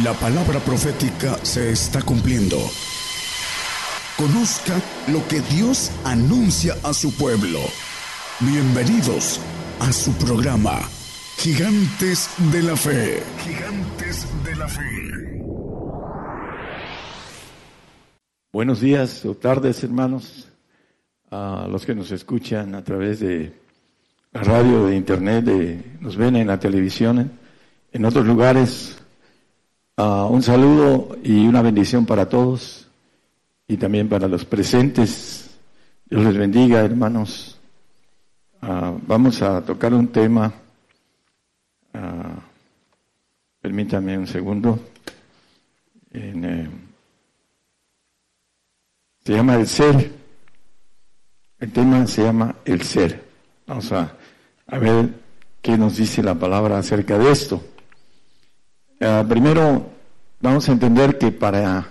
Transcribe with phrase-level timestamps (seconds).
[0.00, 2.56] La palabra profética se está cumpliendo.
[4.16, 7.58] Conozca lo que Dios anuncia a su pueblo.
[8.40, 9.38] Bienvenidos
[9.80, 10.80] a su programa,
[11.36, 13.22] Gigantes de la Fe.
[13.44, 15.44] Gigantes de la Fe.
[18.50, 20.48] Buenos días o tardes, hermanos,
[21.30, 23.52] a los que nos escuchan a través de
[24.32, 27.30] la radio, de internet, de, nos ven en la televisión,
[27.92, 29.01] en otros lugares
[29.96, 32.88] Ah, un saludo y una bendición para todos
[33.68, 35.50] y también para los presentes.
[36.06, 37.58] Dios les bendiga, hermanos.
[38.62, 40.50] Ah, vamos a tocar un tema.
[41.94, 42.40] Uh,
[43.60, 44.80] permítanme un segundo.
[46.10, 46.68] Eh,
[49.22, 50.10] se llama el ser.
[51.60, 53.22] El tema se llama el ser.
[53.66, 54.16] Vamos a,
[54.66, 55.10] a ver
[55.60, 57.62] qué nos dice la palabra acerca de esto.
[59.04, 59.84] Eh, primero,
[60.40, 61.88] vamos a entender que para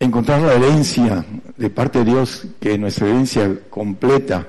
[0.00, 1.22] encontrar la herencia
[1.54, 4.46] de parte de Dios, que nuestra herencia completa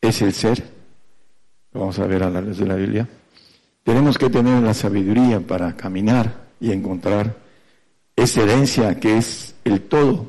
[0.00, 0.64] es el ser,
[1.74, 3.06] vamos a ver a la luz de la Biblia,
[3.82, 7.36] tenemos que tener la sabiduría para caminar y encontrar
[8.16, 10.28] esa herencia que es el todo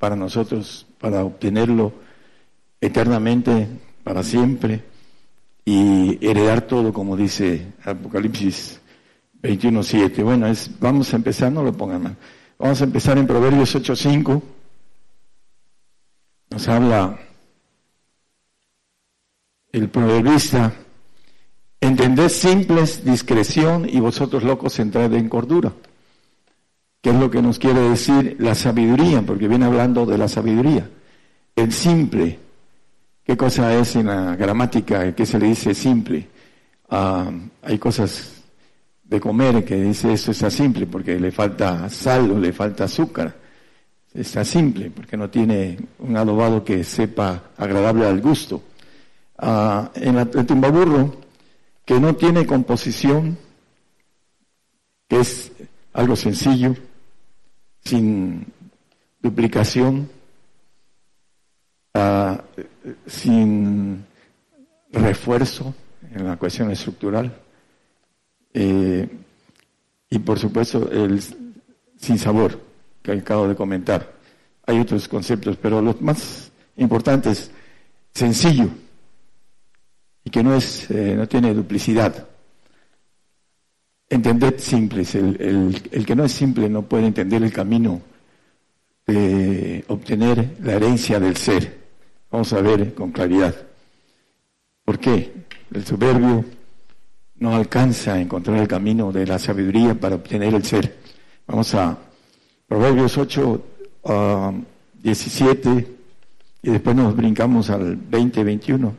[0.00, 1.92] para nosotros, para obtenerlo
[2.80, 3.68] eternamente,
[4.02, 4.82] para siempre,
[5.64, 8.80] y heredar todo, como dice Apocalipsis
[9.46, 10.22] 21.7.
[10.24, 12.16] Bueno, es, vamos a empezar, no lo pongan mal.
[12.58, 14.42] Vamos a empezar en Proverbios 8.5.
[16.50, 17.18] Nos habla
[19.72, 20.72] el proverbista.
[21.80, 25.72] Entended simples discreción y vosotros locos entrad en cordura.
[27.02, 29.22] ¿Qué es lo que nos quiere decir la sabiduría?
[29.22, 30.88] Porque viene hablando de la sabiduría.
[31.54, 32.38] El simple.
[33.22, 35.14] ¿Qué cosa es en la gramática?
[35.14, 36.26] ¿Qué se le dice simple?
[36.88, 37.30] Ah,
[37.62, 38.35] hay cosas
[39.08, 43.34] de comer que dice eso está simple porque le falta sal o le falta azúcar.
[44.12, 48.62] Está simple porque no tiene un adobado que sepa agradable al gusto.
[49.38, 51.20] Ah, en el tumbaburro,
[51.84, 53.38] que no tiene composición,
[55.06, 55.52] que es
[55.92, 56.74] algo sencillo,
[57.84, 58.46] sin
[59.20, 60.08] duplicación,
[61.94, 62.42] ah,
[63.06, 64.04] sin
[64.90, 65.74] refuerzo
[66.10, 67.45] en la cuestión estructural
[68.58, 69.06] eh,
[70.08, 71.22] y por supuesto el
[71.98, 72.58] sin sabor
[73.02, 74.14] que acabo de comentar.
[74.66, 77.50] Hay otros conceptos, pero los más importantes,
[78.14, 78.70] sencillo
[80.24, 82.28] y que no es, eh, no tiene duplicidad.
[84.08, 85.14] Entended simples.
[85.14, 88.00] El, el, el, que no es simple no puede entender el camino
[89.06, 91.78] de obtener la herencia del ser.
[92.30, 93.54] Vamos a ver con claridad.
[94.82, 95.32] ¿Por qué?
[95.74, 96.55] El soberbio
[97.38, 100.96] no alcanza a encontrar el camino de la sabiduría para obtener el ser.
[101.46, 101.96] Vamos a
[102.66, 103.64] Proverbios 8,
[105.02, 105.84] 17 um,
[106.62, 108.94] y después nos brincamos al 20, 21.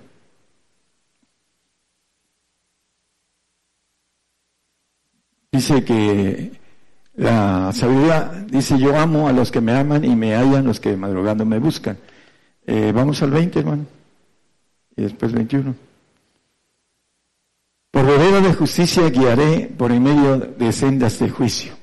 [5.52, 6.52] Dice que
[7.16, 10.96] la sabiduría, dice yo amo a los que me aman y me hallan los que
[10.96, 11.98] madrugando me buscan.
[12.66, 13.86] Eh, vamos al 20, hermano.
[14.96, 15.87] Y después 21.
[17.98, 18.06] Por
[18.44, 21.74] de justicia guiaré por en medio de sendas de juicio.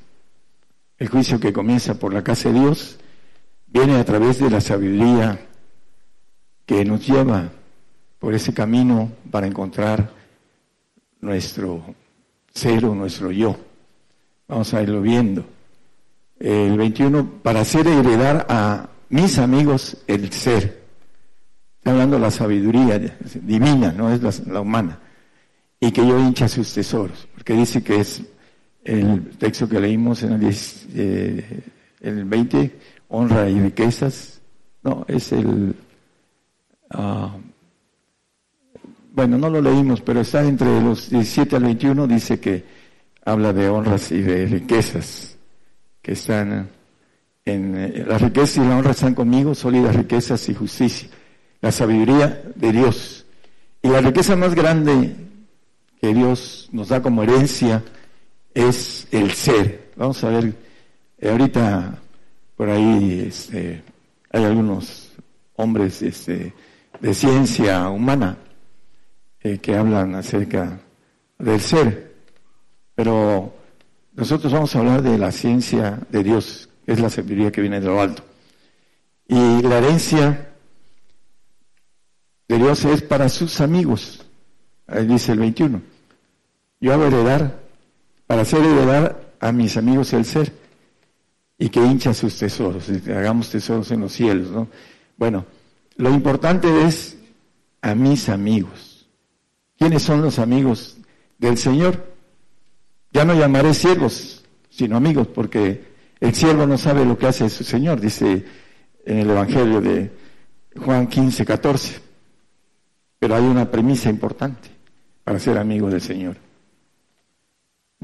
[0.97, 3.01] El juicio que comienza por la casa de Dios
[3.67, 5.45] viene a través de la sabiduría
[6.65, 7.51] que nos lleva
[8.21, 10.13] por ese camino para encontrar
[11.21, 11.83] nuestro
[12.55, 13.57] ser o nuestro yo.
[14.47, 15.45] Vamos a irlo viendo.
[16.39, 20.85] El 21, para hacer heredar a mis amigos el ser.
[21.79, 23.01] Está hablando de la sabiduría
[23.43, 25.01] divina, no es la humana
[25.87, 28.23] y que yo hincha sus tesoros, porque dice que es
[28.85, 30.57] el texto que leímos en el,
[30.95, 31.61] eh,
[32.01, 32.79] el 20,
[33.09, 34.41] honra y riquezas,
[34.83, 35.75] no, es el,
[36.95, 37.29] uh,
[39.13, 42.65] bueno, no lo leímos, pero está entre los 17 al 21, dice que
[43.27, 45.37] habla de honras y de riquezas,
[46.01, 46.71] que están
[47.45, 51.11] en, eh, la riqueza y la honra están conmigo, sólidas riquezas y justicia,
[51.61, 53.27] la sabiduría de Dios.
[53.83, 55.25] Y la riqueza más grande
[56.05, 57.83] que Dios nos da como herencia
[58.53, 59.91] es el ser.
[59.97, 60.55] Vamos a ver,
[61.17, 61.99] eh, ahorita
[62.59, 63.83] por ahí este,
[64.31, 65.13] hay algunos
[65.57, 66.53] hombres este,
[67.01, 68.37] de ciencia humana
[69.41, 70.79] eh, que hablan acerca
[71.39, 72.17] del ser,
[72.95, 73.55] pero
[74.13, 77.81] nosotros vamos a hablar de la ciencia de Dios, que es la sabiduría que viene
[77.81, 78.23] de lo alto.
[79.27, 80.51] Y la herencia
[82.47, 84.23] de Dios es para sus amigos,
[84.87, 85.94] ahí dice el 21
[86.85, 87.63] yo hago heredar
[88.27, 90.53] para hacer heredar a mis amigos el ser
[91.57, 94.69] y que hincha sus tesoros, hagamos tesoros en los cielos, ¿no?
[95.17, 95.47] Bueno,
[95.97, 97.17] lo importante es
[97.81, 99.09] a mis amigos.
[99.79, 100.99] ¿Quiénes son los amigos
[101.39, 102.05] del Señor?
[103.13, 105.85] Ya no llamaré siervos, sino amigos, porque
[106.21, 108.45] el siervo no sabe lo que hace su Señor, dice
[109.07, 110.13] en el Evangelio de
[110.85, 112.01] Juan 15, 14.
[113.19, 114.69] Pero hay una premisa importante
[115.25, 116.44] para ser amigo del Señor.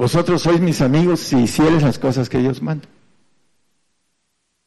[0.00, 2.88] Vosotros sois mis amigos si hicieres las cosas que Dios manda.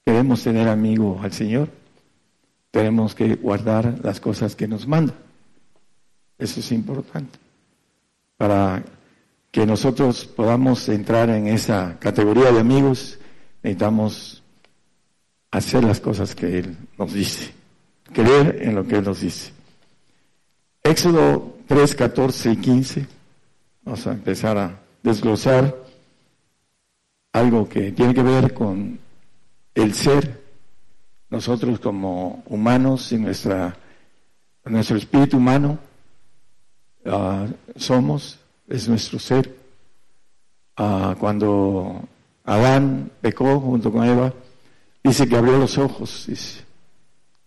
[0.06, 1.70] Queremos tener amigo al Señor.
[2.70, 5.16] Tenemos que guardar las cosas que nos manda.
[6.38, 7.40] Eso es importante.
[8.38, 8.84] Para
[9.50, 13.18] que nosotros podamos entrar en esa categoría de amigos,
[13.64, 14.44] necesitamos
[15.50, 17.52] hacer las cosas que Él nos dice,
[18.14, 19.52] creer en lo que Él nos dice.
[20.84, 23.08] Éxodo 3, 14 y 15,
[23.84, 25.76] vamos a empezar a desglosar
[27.34, 29.00] algo que tiene que ver con
[29.76, 30.42] el ser,
[31.30, 33.76] nosotros como humanos y nuestra,
[34.66, 35.78] nuestro espíritu humano
[37.06, 39.56] ah, somos, es nuestro ser.
[40.78, 42.02] Ah, cuando
[42.46, 44.34] Adán pecó junto con Eva,
[45.04, 46.28] dice que abrió los ojos,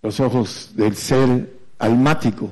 [0.03, 2.51] los ojos del ser almático.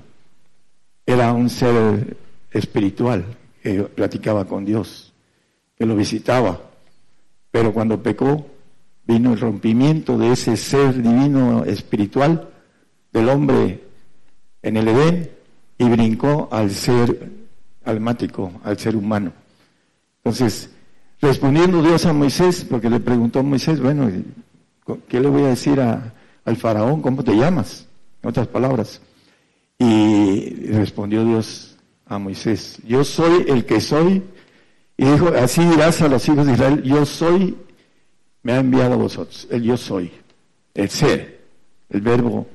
[1.07, 2.17] Era un ser
[2.51, 3.25] espiritual
[3.65, 5.15] que platicaba con Dios,
[5.75, 6.61] que lo visitaba.
[7.51, 8.47] Pero cuando pecó,
[9.07, 12.51] vino el rompimiento de ese ser divino espiritual
[13.11, 13.83] del hombre
[14.61, 15.31] en el Edén
[15.79, 17.31] y brincó al ser
[17.87, 19.33] almático, al ser humano.
[20.19, 20.69] Entonces,
[21.23, 24.11] respondiendo Dios a Moisés, porque le preguntó a Moisés, bueno,
[25.09, 27.01] ¿qué le voy a decir al faraón?
[27.01, 27.87] ¿Cómo te llamas?
[28.23, 29.01] En otras palabras.
[29.79, 31.74] Y respondió Dios
[32.07, 34.23] a Moisés, yo soy el que soy.
[34.97, 37.57] Y dijo, así dirás a los hijos de Israel, yo soy
[38.45, 40.13] me ha enviado a vosotros, el yo soy,
[40.75, 41.41] el ser,
[41.89, 42.47] el verbo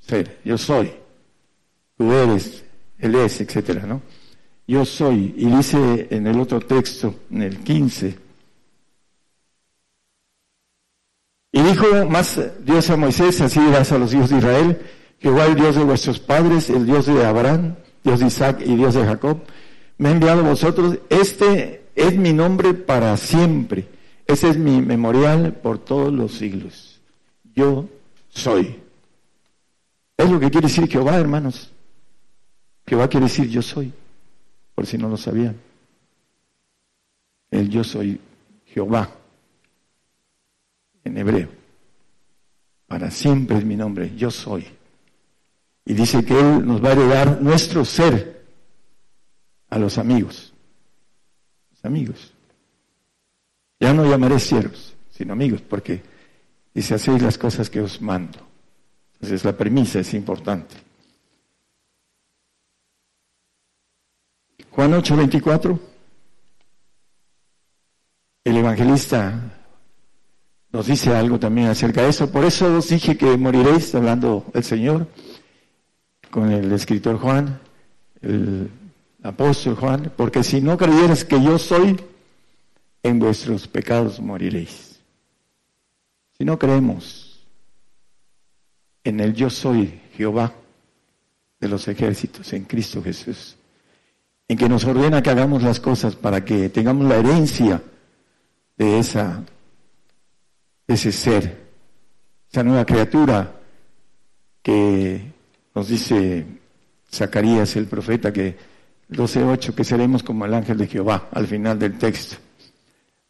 [0.00, 0.92] ser, yo soy,
[1.96, 2.64] tú eres,
[2.98, 4.02] él es, etcétera, ¿no?
[4.66, 8.18] Yo soy, y dice en el otro texto, en el 15,
[11.52, 14.82] y dijo más Dios a Moisés, así dirás a los hijos de Israel,
[15.20, 18.94] igual el Dios de vuestros padres, el Dios de Abraham, Dios de Isaac y Dios
[18.94, 19.38] de Jacob,
[19.98, 23.86] me ha enviado a vosotros, este es mi nombre para siempre
[24.26, 27.00] ese es mi memorial por todos los siglos.
[27.54, 27.88] Yo
[28.30, 28.80] soy.
[30.16, 31.70] Es lo que quiere decir Jehová, hermanos.
[32.86, 33.92] Jehová quiere decir yo soy,
[34.74, 35.56] por si no lo sabían.
[37.50, 38.20] El yo soy
[38.66, 39.10] Jehová,
[41.04, 41.48] en hebreo.
[42.86, 44.66] Para siempre es mi nombre, yo soy.
[45.84, 48.44] Y dice que Él nos va a heredar nuestro ser
[49.68, 50.52] a los amigos.
[51.82, 52.32] Amigos.
[53.80, 56.02] Ya no llamaré siervos, sino amigos, porque
[56.72, 58.38] dice, hacéis las cosas que os mando.
[59.14, 60.76] Entonces la premisa es importante.
[64.70, 65.80] Juan 8, 24.
[68.44, 69.58] El evangelista
[70.72, 72.30] nos dice algo también acerca de eso.
[72.30, 75.06] Por eso os dije que moriréis, hablando el Señor,
[76.32, 77.60] con el escritor Juan,
[78.22, 78.70] el
[79.22, 82.00] apóstol Juan, porque si no creyeras que yo soy,
[83.02, 84.98] en vuestros pecados moriréis.
[86.38, 87.44] Si no creemos
[89.04, 90.54] en el yo soy Jehová
[91.60, 93.56] de los ejércitos, en Cristo Jesús,
[94.48, 97.82] en que nos ordena que hagamos las cosas para que tengamos la herencia
[98.78, 99.44] de esa
[100.86, 101.68] ese ser,
[102.50, 103.52] esa nueva criatura
[104.62, 105.31] que
[105.74, 106.46] nos dice
[107.10, 108.56] Zacarías el profeta que
[109.10, 112.36] 12.8 que seremos como el ángel de Jehová al final del texto.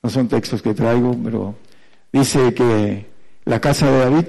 [0.03, 1.55] No son textos que traigo, pero
[2.13, 3.07] dice que
[3.45, 4.25] la casa de David,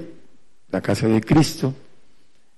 [0.70, 1.74] la casa de Cristo,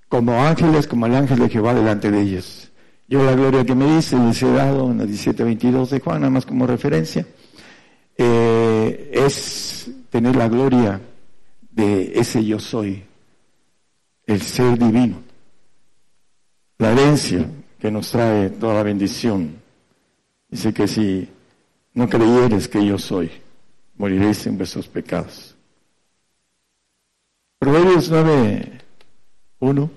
[0.09, 2.71] como ángeles, como el ángel de Jehová delante de ellos.
[3.09, 6.31] Yo la gloria que me dice, les he dado en la 17.22 de Juan, nada
[6.31, 7.27] más como referencia,
[8.17, 11.01] eh, es tener la gloria
[11.71, 13.05] de ese yo soy,
[14.27, 15.23] el ser divino,
[16.79, 17.47] la herencia
[17.79, 19.57] que nos trae toda la bendición.
[20.49, 21.29] Dice que si
[21.95, 23.31] no creyeres que yo soy,
[23.97, 25.57] moriréis en vuestros pecados.
[27.59, 28.81] Proverbios 9,
[29.61, 29.91] 1,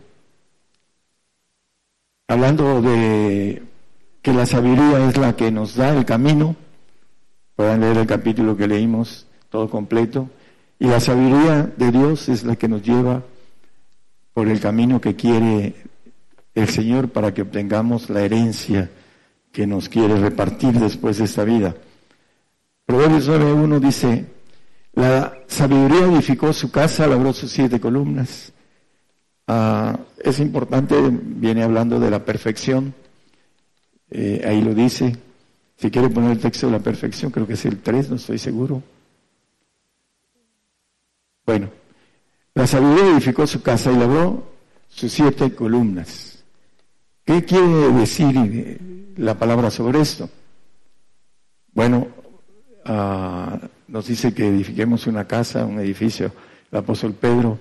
[2.29, 3.61] hablando de
[4.21, 6.55] que la sabiduría es la que nos da el camino,
[7.55, 10.29] puedan leer el capítulo que leímos todo completo,
[10.79, 13.23] y la sabiduría de Dios es la que nos lleva
[14.33, 15.75] por el camino que quiere
[16.59, 18.89] el Señor para que obtengamos la herencia
[19.51, 21.75] que nos quiere repartir después de esta vida
[22.89, 24.25] Proverbios 9.1 dice,
[24.93, 28.51] la sabiduría edificó su casa, labró sus siete columnas.
[29.45, 32.95] Ah, es importante, viene hablando de la perfección.
[34.09, 35.15] Eh, ahí lo dice.
[35.77, 38.39] Si quiere poner el texto de la perfección, creo que es el 3, no estoy
[38.39, 38.81] seguro.
[41.45, 41.69] Bueno,
[42.55, 44.51] la sabiduría edificó su casa y labró
[44.87, 46.28] sus siete columnas.
[47.29, 50.27] ¿Qué quiere decir la palabra sobre esto?
[51.73, 52.07] Bueno,
[52.85, 56.31] ah, nos dice que edifiquemos una casa, un edificio,
[56.71, 57.59] el apóstol Pedro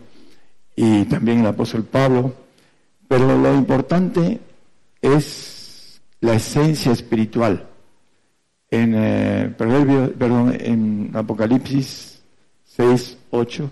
[0.74, 2.32] y también el apóstol Pablo,
[3.08, 4.40] pero lo importante
[5.02, 7.68] es la esencia espiritual.
[8.70, 12.22] En eh, perdón, en Apocalipsis
[12.64, 13.70] 6, 8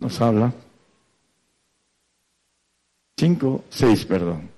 [0.00, 0.52] nos habla.
[3.16, 4.57] 5, 6, perdón.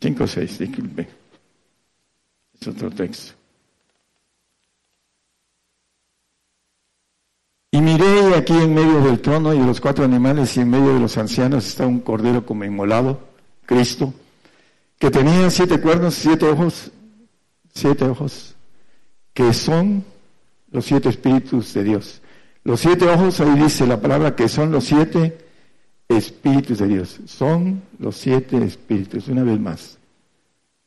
[0.00, 1.08] 5, 6, disculpe.
[2.58, 3.34] Es otro texto.
[7.72, 10.94] Y miré aquí en medio del trono y de los cuatro animales y en medio
[10.94, 13.20] de los ancianos está un cordero como inmolado,
[13.64, 14.12] Cristo,
[14.98, 16.90] que tenía siete cuernos, siete ojos,
[17.72, 18.56] siete ojos,
[19.32, 20.04] que son
[20.72, 22.22] los siete espíritus de Dios.
[22.64, 25.49] Los siete ojos, ahí dice la palabra que son los siete
[26.16, 27.20] espíritus de Dios.
[27.26, 29.98] Son los siete espíritus, una vez más.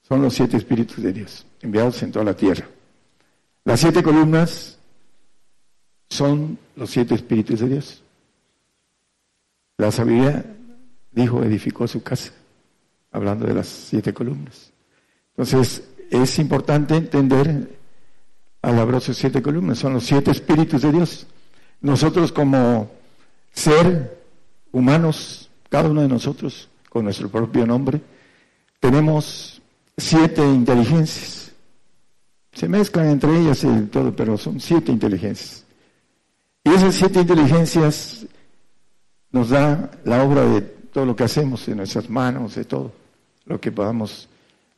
[0.01, 2.67] Son los siete espíritus de Dios, enviados en toda la tierra.
[3.63, 4.77] Las siete columnas
[6.09, 8.03] son los siete espíritus de Dios.
[9.77, 10.45] La sabiduría
[11.11, 12.31] dijo, edificó su casa,
[13.11, 14.71] hablando de las siete columnas.
[15.29, 17.69] Entonces, es importante entender
[18.61, 21.27] a sus siete columnas, son los siete espíritus de Dios.
[21.81, 22.91] Nosotros como
[23.51, 24.22] ser
[24.73, 28.01] humanos, cada uno de nosotros, con nuestro propio nombre,
[28.81, 29.61] tenemos
[29.97, 31.53] siete inteligencias.
[32.51, 35.63] Se mezclan entre ellas y todo, pero son siete inteligencias.
[36.65, 38.25] Y esas siete inteligencias
[39.31, 42.91] nos da la obra de todo lo que hacemos en nuestras manos, de todo
[43.45, 44.29] lo que podamos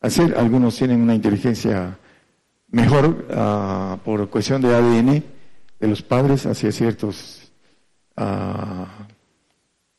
[0.02, 0.38] hacer.
[0.38, 1.98] Algunos tienen una inteligencia
[2.70, 5.24] mejor uh, por cuestión de ADN
[5.80, 7.52] de los padres hacia ciertos
[8.18, 8.86] uh,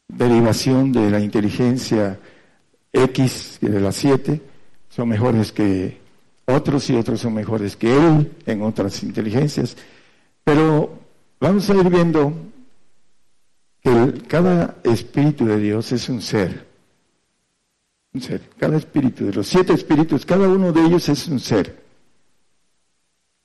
[0.08, 2.18] derivación de la inteligencia
[2.92, 4.40] X de las siete
[4.88, 6.00] son mejores que
[6.46, 9.76] otros y otros son mejores que él en otras inteligencias.
[10.44, 11.06] Pero
[11.38, 12.32] Vamos a ir viendo
[13.82, 16.66] que cada espíritu de Dios es un ser.
[18.14, 18.48] Un ser.
[18.58, 21.84] Cada espíritu, de los siete espíritus, cada uno de ellos es un ser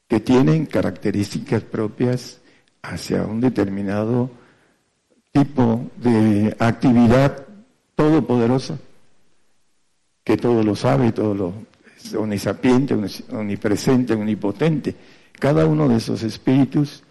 [0.07, 2.39] que tienen características propias
[2.81, 4.31] hacia un determinado
[5.31, 7.45] tipo de actividad
[7.95, 8.77] todopoderosa,
[10.23, 11.53] que todo lo sabe, todo lo
[12.03, 12.95] es omnisapiente,
[13.31, 14.95] omnipresente, omnipotente.
[15.33, 17.03] Cada uno de esos espíritus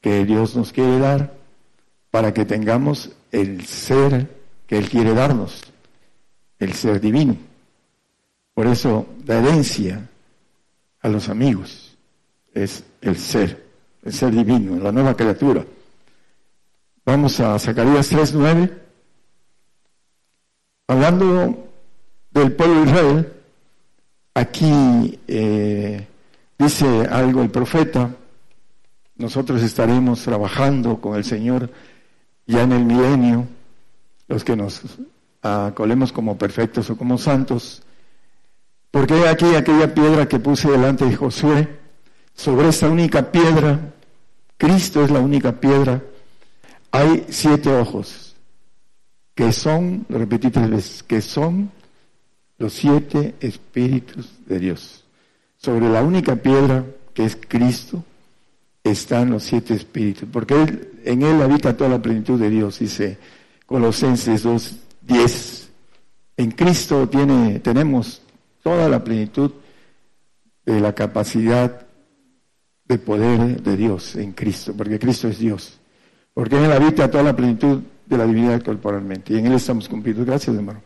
[0.00, 1.34] que Dios nos quiere dar
[2.10, 4.28] para que tengamos el ser
[4.66, 5.62] que Él quiere darnos,
[6.58, 7.36] el ser divino.
[8.54, 10.08] Por eso la herencia
[11.00, 11.96] a los amigos
[12.52, 13.64] es el ser,
[14.02, 15.64] el ser divino, la nueva criatura.
[17.04, 18.70] Vamos a Zacarías 3.9.
[20.86, 21.68] Hablando
[22.30, 23.32] del pueblo de Israel,
[24.34, 26.06] aquí eh,
[26.56, 28.14] dice algo el profeta,
[29.16, 31.70] nosotros estaremos trabajando con el Señor
[32.46, 33.48] ya en el milenio,
[34.28, 34.82] los que nos
[35.42, 37.82] acolemos como perfectos o como santos,
[38.92, 41.80] porque aquí aquella piedra que puse delante de Josué,
[42.34, 43.92] sobre esta única piedra,
[44.56, 46.00] Cristo es la única piedra,
[46.92, 48.36] hay siete ojos,
[49.34, 51.70] que son, lo repetí tres veces, que son
[52.58, 55.04] los siete espíritus de Dios.
[55.56, 56.84] Sobre la única piedra
[57.14, 58.04] que es Cristo,
[58.84, 63.18] están los siete espíritus, porque en él habita toda la plenitud de Dios, dice
[63.66, 65.70] Colosenses 2, 10.
[66.36, 68.22] En Cristo tiene, tenemos
[68.62, 69.52] toda la plenitud
[70.66, 71.86] de la capacidad
[72.84, 75.78] de poder de Dios en Cristo, porque Cristo es Dios,
[76.34, 79.88] porque en él habita toda la plenitud de la divinidad corporalmente, y en él estamos
[79.88, 80.24] cumplidos.
[80.24, 80.82] Gracias, hermano.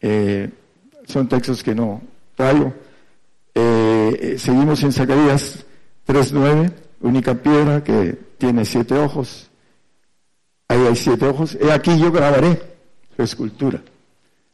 [0.00, 0.50] Eh,
[1.06, 2.02] son textos que no
[2.34, 2.72] traigo.
[3.54, 5.64] Eh, eh, seguimos en Zacarías
[6.06, 6.72] 3.9
[7.04, 9.50] única piedra que tiene siete ojos.
[10.68, 11.56] Ahí hay siete ojos.
[11.60, 12.60] He aquí yo grabaré
[13.14, 13.80] su escultura.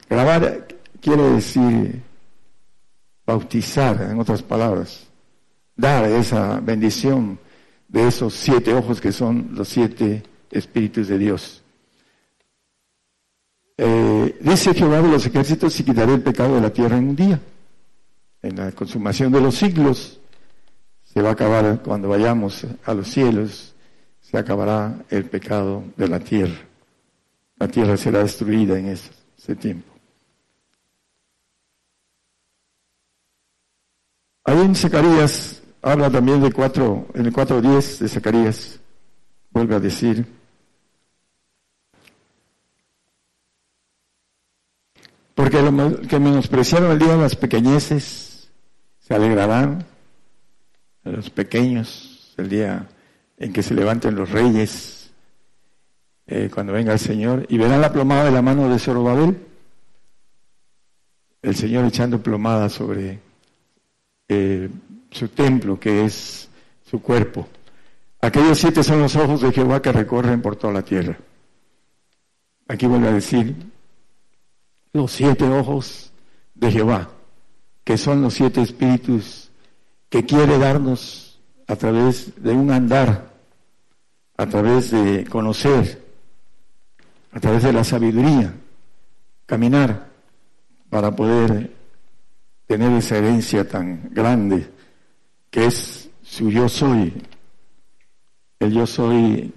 [0.09, 0.67] Grabar
[1.01, 2.03] quiere decir
[3.25, 5.07] bautizar, en otras palabras,
[5.77, 7.39] dar esa bendición
[7.91, 11.63] de esos siete ojos que son los siete espíritus de Dios.
[13.77, 17.17] Eh, dice Jehová de los ejércitos y quitaré el pecado de la tierra en un
[17.17, 17.41] día,
[18.43, 20.21] en la consumación de los siglos
[21.13, 23.75] se va a acabar cuando vayamos a los cielos,
[24.21, 26.55] se acabará el pecado de la tierra.
[27.59, 29.93] La tierra será destruida en ese, tiempo.
[34.45, 38.81] Ahí en Zacarías habla también de cuatro, en el 4.10 de Zacarías,
[39.51, 40.27] vuelve a decir,
[45.35, 48.51] porque los que menospreciaron el día de las pequeñeces
[49.01, 49.85] se alegrarán,
[51.03, 52.89] los pequeños, el día
[53.39, 55.11] en que se levanten los reyes,
[56.27, 59.47] eh, cuando venga el Señor, y verán la plomada de la mano de Zorobabel,
[61.43, 63.19] el Señor echando plomada sobre
[64.29, 64.69] eh,
[65.11, 66.49] su templo, que es
[66.89, 67.49] su cuerpo.
[68.21, 71.19] Aquellos siete son los ojos de Jehová que recorren por toda la tierra.
[72.69, 73.55] Aquí vuelve a decir,
[74.93, 76.13] los siete ojos
[76.55, 77.11] de Jehová,
[77.85, 79.51] que son los siete espíritus
[80.09, 83.31] que quiere darnos a través de un andar,
[84.37, 86.05] a través de conocer,
[87.33, 88.53] a través de la sabiduría,
[89.47, 90.09] caminar
[90.91, 91.73] para poder
[92.67, 94.69] tener esa herencia tan grande
[95.51, 97.13] que es su yo soy,
[98.61, 99.53] el yo soy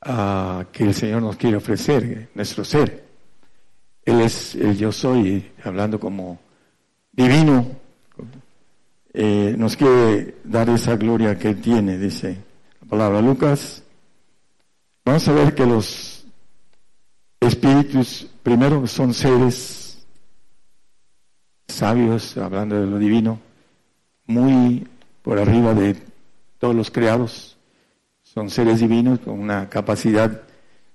[0.00, 3.04] ah, que el Señor nos quiere ofrecer, nuestro ser.
[4.04, 6.38] Él es el yo soy, hablando como
[7.12, 7.66] divino,
[9.12, 12.38] eh, nos quiere dar esa gloria que Él tiene, dice
[12.80, 13.82] la palabra Lucas.
[15.04, 16.24] Vamos a ver que los
[17.40, 20.06] espíritus, primero, son seres
[21.66, 23.40] sabios, hablando de lo divino,
[24.26, 24.86] muy
[25.22, 25.96] por arriba de
[26.58, 27.56] todos los creados.
[28.22, 30.42] Son seres divinos con una capacidad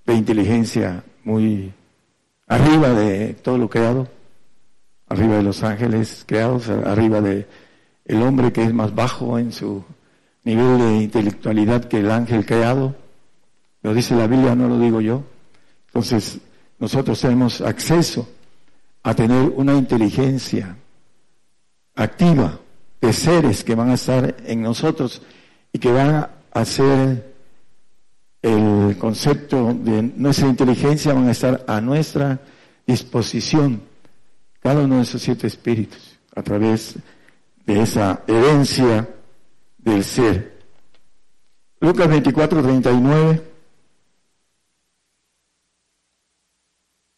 [0.05, 1.73] de inteligencia muy
[2.47, 4.07] arriba de todo lo creado,
[5.07, 7.47] arriba de los ángeles creados, arriba de
[8.05, 9.83] el hombre que es más bajo en su
[10.43, 12.95] nivel de intelectualidad que el ángel creado.
[13.81, 15.23] Lo dice la Biblia, no lo digo yo.
[15.87, 16.39] Entonces,
[16.79, 18.27] nosotros tenemos acceso
[19.03, 20.75] a tener una inteligencia
[21.95, 22.59] activa
[23.01, 25.21] de seres que van a estar en nosotros
[25.71, 27.35] y que van a hacer
[28.41, 32.39] el concepto de nuestra inteligencia, van a estar a nuestra
[32.85, 33.81] disposición,
[34.61, 36.95] cada uno de esos siete espíritus, a través
[37.65, 39.07] de esa herencia
[39.77, 40.57] del ser.
[41.79, 43.43] Lucas 24, 39.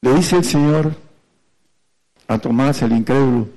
[0.01, 0.95] Le dice el Señor
[2.27, 3.49] a Tomás el incrédulo,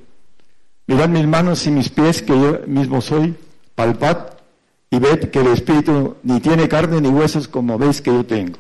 [0.87, 3.35] mirad mis manos y mis pies que yo mismo soy,
[3.75, 4.33] palpad
[4.91, 8.59] y ved que el Espíritu ni tiene carne ni huesos como veis que yo tengo.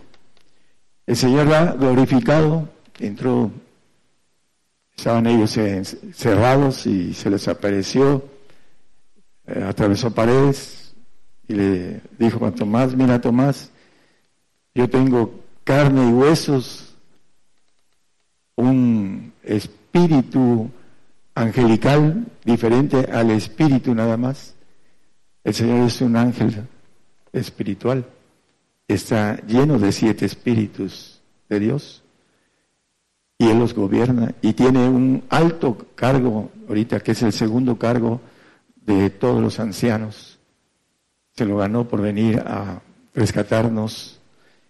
[1.07, 3.51] El Señor ha glorificado, entró,
[4.97, 5.59] estaban ellos
[6.15, 8.25] cerrados y se les apareció,
[9.47, 10.95] eh, atravesó paredes
[11.49, 13.71] y le dijo a Tomás, mira Tomás,
[14.75, 16.95] yo tengo carne y huesos,
[18.57, 20.71] un espíritu
[21.35, 24.55] angelical diferente al espíritu nada más.
[25.45, 26.66] El Señor es un ángel
[27.33, 28.07] espiritual.
[28.87, 32.03] Está lleno de siete espíritus de Dios.
[33.38, 34.35] Y Él los gobierna.
[34.40, 38.21] Y tiene un alto cargo ahorita, que es el segundo cargo
[38.77, 40.38] de todos los ancianos.
[41.35, 42.83] Se lo ganó por venir a
[43.14, 44.21] rescatarnos.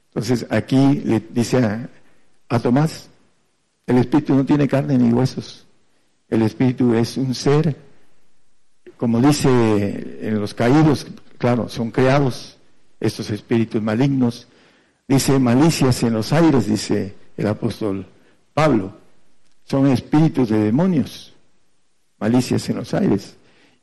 [0.08, 1.88] Entonces aquí le dice a,
[2.48, 3.08] a Tomás,
[3.86, 5.66] el espíritu no tiene carne ni huesos.
[6.32, 7.76] El espíritu es un ser
[9.02, 9.48] como dice
[10.22, 12.56] en los caídos, claro, son creados
[13.00, 14.46] estos espíritus malignos.
[15.08, 18.06] Dice malicias en los aires, dice el apóstol
[18.54, 18.96] Pablo.
[19.64, 21.34] Son espíritus de demonios,
[22.20, 23.36] malicias en los aires.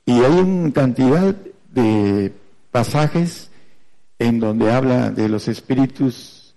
[0.06, 1.36] Y hay una cantidad
[1.70, 2.34] de
[2.72, 3.52] pasajes
[4.20, 6.56] en donde habla de los espíritus,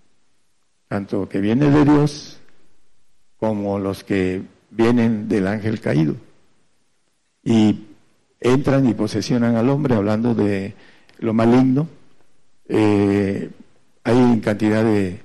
[0.86, 2.38] tanto que vienen de Dios
[3.38, 6.16] como los que vienen del ángel caído.
[7.44, 7.86] Y
[8.40, 10.74] entran y posesionan al hombre, hablando de
[11.18, 11.88] lo maligno.
[12.68, 13.50] Eh,
[14.04, 15.20] hay cantidad de,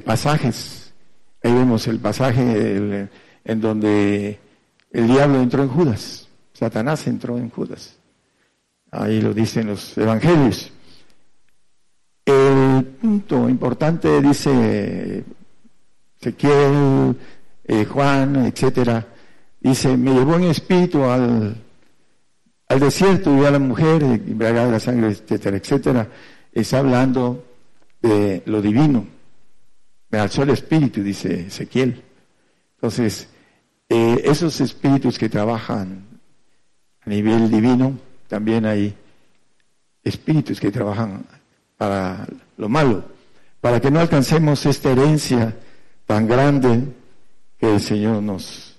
[0.00, 0.92] pasajes.
[1.42, 3.08] Ahí vemos el pasaje
[3.44, 4.38] en donde
[4.90, 7.96] el diablo entró en Judas, Satanás entró en Judas.
[8.90, 10.72] Ahí lo dicen los evangelios.
[12.24, 15.24] El punto importante dice
[16.20, 17.16] Ezequiel,
[17.66, 19.06] eh, Juan, etcétera,
[19.60, 21.56] dice, me llevó en espíritu al
[22.68, 26.08] desierto y a la mujer, embriagada de la sangre, etcétera, etcétera,
[26.52, 27.44] está hablando
[28.02, 29.06] de lo divino.
[30.10, 32.02] Me alzó el espíritu, dice Ezequiel.
[32.76, 33.28] Entonces,
[33.88, 36.04] eh, esos espíritus que trabajan
[37.00, 37.98] a nivel divino,
[38.28, 38.94] también hay
[40.02, 41.24] espíritus que trabajan
[41.76, 43.04] para lo malo,
[43.60, 45.56] para que no alcancemos esta herencia
[46.06, 46.82] tan grande
[47.64, 48.76] que el Señor nos,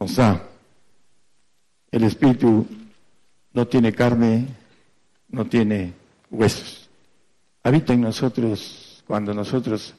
[0.00, 0.42] nos da.
[1.92, 2.66] El espíritu
[3.52, 4.48] no tiene carne,
[5.28, 5.92] no tiene
[6.28, 6.90] huesos.
[7.62, 9.94] Habita en nosotros cuando nosotros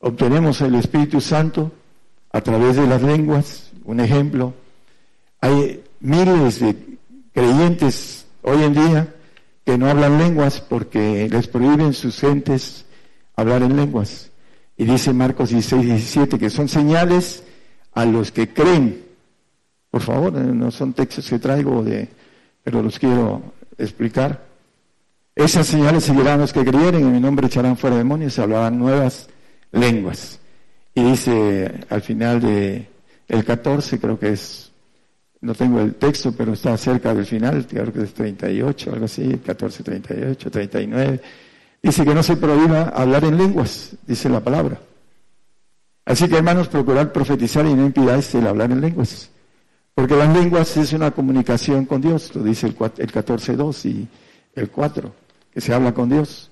[0.00, 1.70] obtenemos el Espíritu Santo
[2.32, 3.70] a través de las lenguas.
[3.84, 4.54] Un ejemplo,
[5.40, 6.98] hay miles de
[7.32, 9.14] creyentes hoy en día
[9.64, 12.86] que no hablan lenguas porque les prohíben sus gentes
[13.36, 14.32] hablar en lenguas.
[14.78, 17.42] Y dice Marcos 16, 17 que son señales
[17.94, 19.04] a los que creen.
[19.90, 22.08] Por favor, eh, no son textos que traigo, de,
[22.62, 23.42] pero los quiero
[23.76, 24.46] explicar.
[25.34, 29.28] Esas señales seguirán los que creyeren, en mi nombre echarán fuera demonios y hablarán nuevas
[29.72, 30.38] lenguas.
[30.94, 32.88] Y dice al final de
[33.26, 34.70] el 14, creo que es,
[35.40, 39.40] no tengo el texto, pero está cerca del final, creo que es 38, algo así,
[39.44, 41.20] 14, 38, 39.
[41.82, 44.80] Dice que no se prohíba hablar en lenguas, dice la palabra.
[46.04, 49.30] Así que hermanos, procurar profetizar y no impidáis el hablar en lenguas.
[49.94, 54.08] Porque las lenguas es una comunicación con Dios, lo dice el, el 14.2 y
[54.54, 55.12] el 4,
[55.52, 56.50] que se habla con Dios.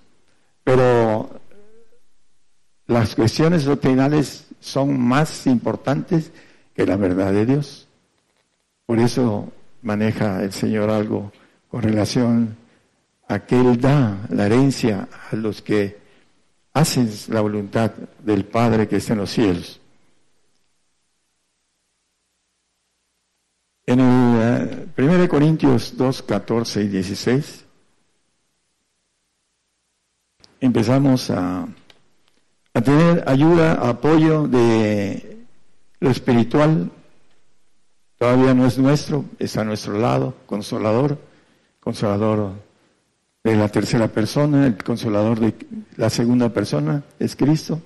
[0.62, 1.30] Pero
[2.86, 6.32] las cuestiones doctrinales son más importantes
[6.74, 7.88] que la verdad de Dios.
[8.84, 11.32] Por eso maneja el Señor algo
[11.68, 12.56] con relación
[13.28, 15.98] a que Él da la herencia a los que
[16.72, 19.80] hacen la voluntad del Padre que está en los cielos.
[23.86, 27.64] En el 1 eh, Corintios 2, 14 y 16
[30.60, 31.68] empezamos a
[32.76, 35.46] a tener ayuda, apoyo de
[35.98, 36.90] lo espiritual.
[38.18, 41.18] Todavía no es nuestro, está a nuestro lado, consolador,
[41.80, 42.52] consolador
[43.50, 45.54] de la tercera persona, el consolador de
[45.96, 47.80] la segunda persona es Cristo.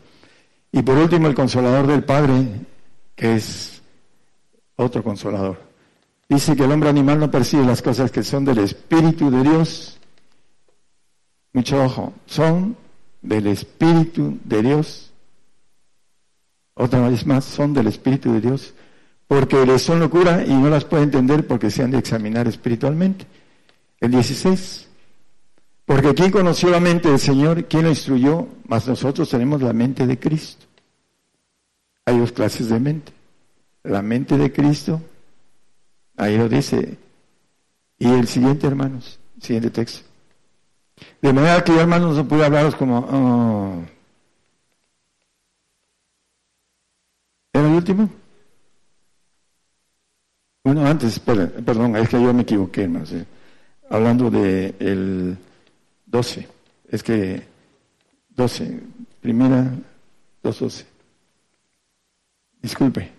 [0.72, 2.46] Y por último, el consolador del Padre,
[3.14, 3.82] que es
[4.76, 5.60] otro consolador.
[6.28, 9.98] Dice que el hombre animal no percibe las cosas que son del Espíritu de Dios.
[11.52, 12.76] Mucho ojo, son
[13.20, 15.12] del Espíritu de Dios.
[16.72, 18.72] Otra vez más, son del Espíritu de Dios,
[19.28, 23.26] porque les son locura y no las puede entender porque se han de examinar espiritualmente.
[24.00, 24.89] El 16.
[25.90, 27.64] Porque ¿quién conoció la mente del Señor?
[27.64, 28.46] ¿Quién la instruyó?
[28.68, 30.64] Mas nosotros tenemos la mente de Cristo.
[32.04, 33.12] Hay dos clases de mente.
[33.82, 35.02] La mente de Cristo,
[36.16, 36.96] ahí lo dice.
[37.98, 40.08] Y el siguiente, hermanos, siguiente texto.
[41.20, 42.98] De manera que yo, hermanos, no pude hablaros como...
[43.10, 43.82] Oh.
[47.52, 48.08] ¿Era el último?
[50.62, 53.12] Bueno, antes, perdón, es que yo me equivoqué, hermanos.
[53.88, 55.36] Hablando de el
[56.10, 56.48] 12,
[56.90, 57.42] es que
[58.30, 58.80] 12,
[59.20, 59.72] primera,
[60.42, 60.84] 2.12.
[62.62, 63.10] Disculpe.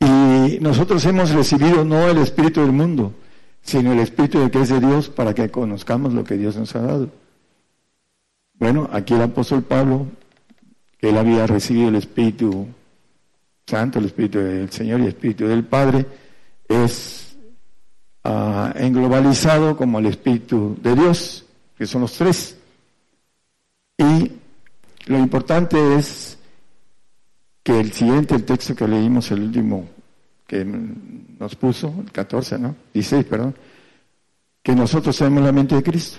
[0.00, 3.12] Y nosotros hemos recibido no el espíritu del mundo,
[3.66, 6.74] sino el Espíritu de que es de Dios para que conozcamos lo que Dios nos
[6.76, 7.10] ha dado.
[8.54, 10.06] Bueno, aquí el apóstol Pablo,
[10.98, 12.68] que él había recibido el Espíritu
[13.66, 16.06] Santo, el Espíritu del Señor y el Espíritu del Padre,
[16.68, 17.36] es
[18.24, 21.44] uh, englobalizado como el Espíritu de Dios,
[21.76, 22.56] que son los tres.
[23.98, 24.32] Y
[25.06, 26.38] lo importante es
[27.62, 29.88] que el siguiente, el texto que leímos, el último
[30.46, 32.76] que nos puso, el 14, ¿no?
[32.94, 33.54] 16, perdón,
[34.62, 36.18] que nosotros tenemos la mente de Cristo.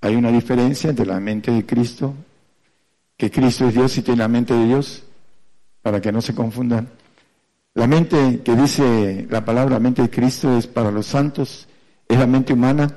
[0.00, 2.14] Hay una diferencia entre la mente de Cristo,
[3.16, 5.02] que Cristo es Dios y tiene la mente de Dios,
[5.80, 6.88] para que no se confundan.
[7.74, 11.68] La mente que dice la palabra mente de Cristo es para los santos,
[12.08, 12.90] es la mente humana,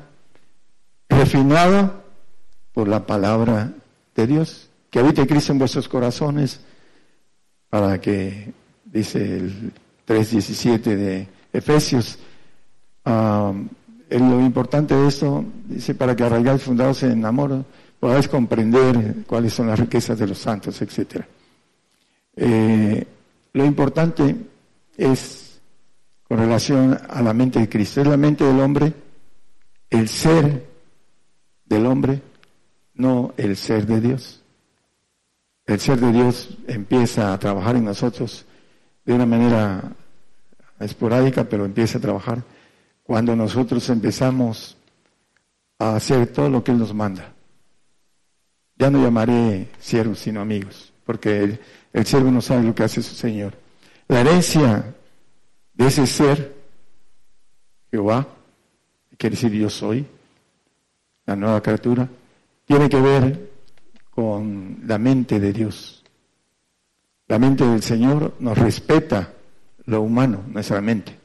[1.10, 2.04] refinada
[2.74, 3.74] por la palabra
[4.15, 4.69] de Dios.
[4.89, 6.62] Que habite Cristo en vuestros corazones,
[7.69, 8.54] para que,
[8.86, 9.74] dice el
[10.08, 12.17] 3.17 de Efesios.
[13.06, 17.63] lo importante de esto, dice, para que arraigáis fundados en amor,
[18.00, 21.24] podáis comprender cuáles son las riquezas de los santos, etc.
[22.36, 23.06] Eh,
[23.54, 24.36] lo importante
[24.98, 25.60] es
[26.28, 28.02] con relación a la mente de Cristo.
[28.02, 28.93] Es la mente del hombre,
[29.89, 30.69] el ser
[31.70, 32.22] del hombre,
[32.96, 34.44] no el ser de Dios.
[35.66, 38.46] El ser de Dios empieza a trabajar en nosotros
[39.06, 39.92] de una manera
[40.80, 42.44] esporádica, pero empieza a trabajar
[43.04, 44.76] cuando nosotros empezamos
[45.78, 47.34] a hacer todo lo que Él nos manda.
[48.78, 51.60] Ya no llamaré siervos, sino amigos, porque el,
[51.94, 53.54] el siervo no sabe lo que hace su Señor.
[54.08, 54.96] La herencia
[55.74, 56.56] de ese ser,
[57.92, 58.28] Jehová,
[59.18, 60.08] quiere decir yo soy,
[61.30, 62.10] la nueva criatura,
[62.65, 63.52] tiene que ver
[64.10, 66.04] con la mente de Dios.
[67.28, 69.32] La mente del Señor nos respeta
[69.86, 71.15] lo humano, nuestra mente.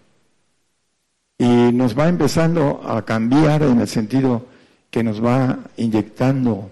[1.38, 4.47] Y nos va empezando a cambiar en el sentido
[4.90, 6.71] que nos va inyectando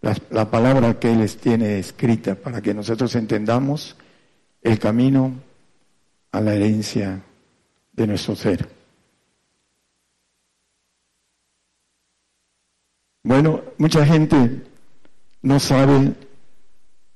[0.00, 3.94] la, la palabra que Él les tiene escrita para que nosotros entendamos
[4.62, 5.32] el camino
[6.32, 7.22] a la herencia
[7.92, 8.73] de nuestro ser.
[13.26, 14.62] Bueno, mucha gente
[15.40, 16.12] no sabe,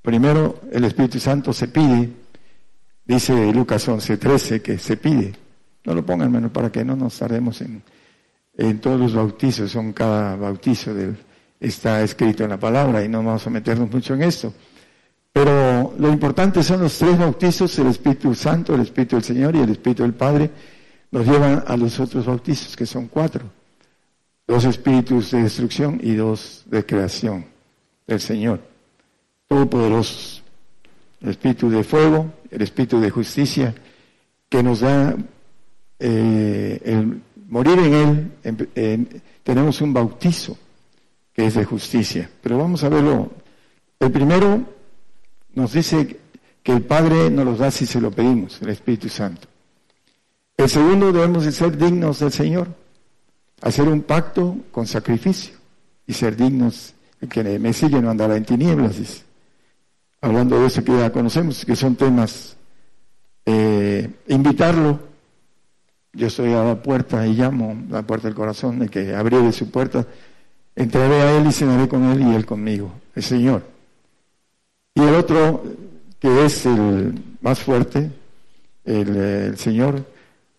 [0.01, 2.09] primero el Espíritu Santo se pide,
[3.05, 5.35] dice Lucas 11:13 que se pide.
[5.85, 7.83] No lo pongan, hermano, para que no nos tardemos en,
[8.57, 11.15] en todos los bautizos, son cada bautizo del,
[11.61, 14.55] está escrito en la palabra y no vamos a meternos mucho en esto.
[15.31, 19.61] Pero lo importante son los tres bautizos, el Espíritu Santo, el Espíritu del Señor y
[19.61, 20.51] el Espíritu del Padre,
[21.11, 23.58] nos llevan a los otros bautizos, que son cuatro
[24.49, 27.45] dos espíritus de destrucción y dos de creación
[28.07, 28.61] del Señor,
[29.47, 30.43] todopoderosos.
[31.21, 33.75] El espíritu de fuego, el espíritu de justicia,
[34.49, 35.15] que nos da
[35.99, 38.33] eh, el morir en
[38.75, 40.57] Él, tenemos un bautizo
[41.35, 42.31] que es de justicia.
[42.41, 43.31] Pero vamos a verlo.
[44.01, 44.63] El primero
[45.55, 46.21] nos dice
[46.63, 49.47] que el Padre nos los da si se lo pedimos, el Espíritu Santo.
[50.57, 52.69] El segundo debemos de ser dignos del Señor
[53.61, 55.55] hacer un pacto con sacrificio
[56.07, 56.95] y ser dignos.
[57.21, 59.25] El que me sigue no andará en tinieblas,
[60.21, 62.57] Hablando de eso que ya conocemos, que son temas,
[63.47, 64.99] eh, invitarlo.
[66.13, 69.71] Yo estoy a la puerta y llamo, la puerta del corazón, el que de su
[69.71, 70.05] puerta,
[70.75, 73.63] entraré a él y cenaré con él y él conmigo, el Señor.
[74.95, 75.63] Y el otro,
[76.19, 78.11] que es el más fuerte,
[78.85, 80.05] el Señor,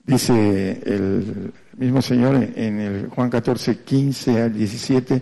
[0.05, 5.21] dice el mismo Señor en el Juan 14, 15 al 17,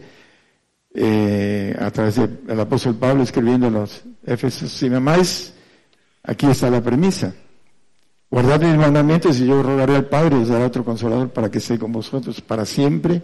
[0.96, 5.54] eh, a través del apóstol Pablo escribiendo a los Éfesos, si me amáis,
[6.24, 7.34] aquí está la premisa.
[8.30, 11.60] Guardad mis mandamientos y yo rogaré al Padre y os dará otro consolador para que
[11.60, 13.22] esté con vosotros para siempre.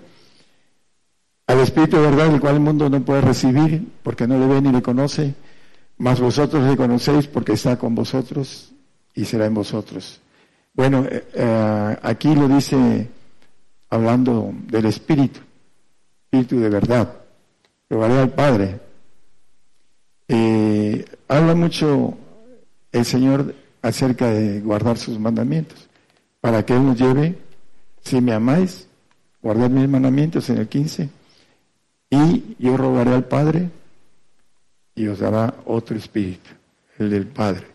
[1.48, 4.62] Al Espíritu de verdad, el cual el mundo no puede recibir porque no le ve
[4.62, 5.34] ni le conoce,
[5.98, 8.72] mas vosotros le conocéis porque está con vosotros
[9.16, 10.22] y será en vosotros.
[10.74, 13.10] Bueno, eh, eh, aquí lo dice
[13.94, 15.40] hablando del Espíritu,
[16.26, 17.14] Espíritu de verdad,
[17.90, 18.80] vale al Padre.
[20.28, 22.18] Eh, habla mucho
[22.92, 23.54] el Señor
[23.84, 25.88] acerca de guardar sus mandamientos,
[26.42, 27.38] para que Él nos lleve,
[28.02, 28.88] si me amáis,
[29.44, 31.10] guardad mis mandamientos en el 15,
[32.10, 33.70] y yo rogaré al Padre
[34.96, 36.50] y os dará otro espíritu,
[36.98, 37.68] el del Padre.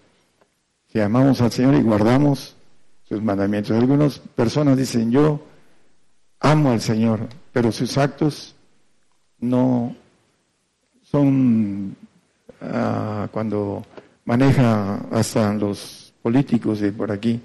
[0.93, 2.57] Si amamos al Señor y guardamos
[3.09, 3.77] sus mandamientos.
[3.77, 5.48] Algunas personas dicen, yo
[6.41, 8.55] amo al Señor, pero sus actos
[9.41, 9.95] no
[11.03, 11.97] son
[12.61, 13.85] ah, cuando
[14.25, 17.41] maneja hasta los políticos de por aquí,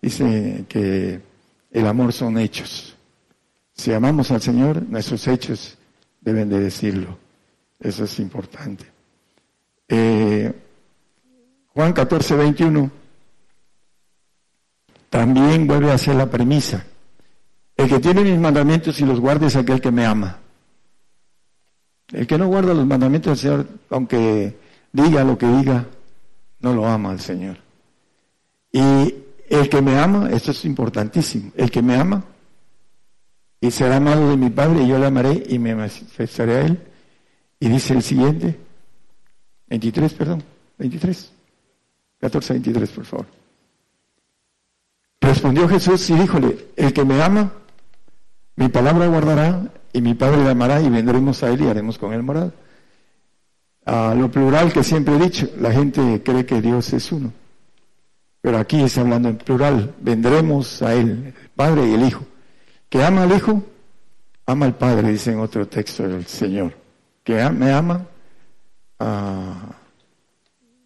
[0.00, 1.20] dice que
[1.70, 2.94] el amor son hechos.
[3.72, 5.76] Si amamos al Señor, nuestros hechos
[6.20, 7.18] deben de decirlo.
[7.78, 8.86] Eso es importante.
[9.88, 10.52] Eh,
[11.74, 12.90] Juan 14, 21
[15.10, 16.84] también vuelve a ser la premisa.
[17.76, 20.38] El que tiene mis mandamientos y los guarda es aquel que me ama.
[22.08, 24.56] El que no guarda los mandamientos del Señor, aunque
[24.92, 25.86] diga lo que diga,
[26.60, 27.58] no lo ama al Señor.
[28.72, 29.14] Y
[29.48, 32.24] el que me ama, esto es importantísimo, el que me ama
[33.60, 36.78] y será amado de mi Padre y yo le amaré y me manifestaré a él.
[37.58, 38.58] Y dice el siguiente,
[39.68, 40.42] 23, perdón,
[40.78, 41.32] 23,
[42.20, 43.26] 14, 23, por favor.
[45.20, 47.52] Respondió Jesús y díjole, el que me ama,
[48.56, 52.12] mi palabra guardará y mi Padre le amará y vendremos a él y haremos con
[52.12, 52.52] él morada.
[53.84, 57.32] A lo plural que siempre he dicho, la gente cree que Dios es uno.
[58.40, 62.24] Pero aquí está hablando en plural, vendremos a él, el Padre y el Hijo.
[62.88, 63.62] Que ama al Hijo,
[64.46, 66.74] ama al Padre, dice en otro texto del Señor.
[67.22, 68.06] Que me ama,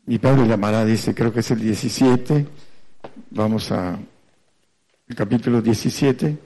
[0.06, 2.46] mi Padre le amará, dice, creo que es el 17.
[3.30, 3.98] Vamos a
[5.08, 6.38] el capítulo 17,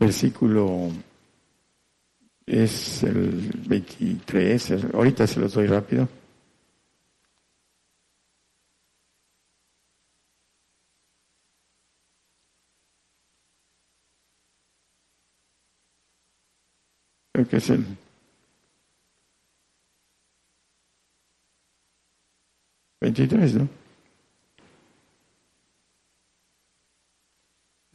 [0.00, 0.90] versículo
[2.46, 6.08] es el 23, ahorita se los doy rápido.
[17.32, 17.84] Creo que es el
[23.00, 23.79] 23, ¿no?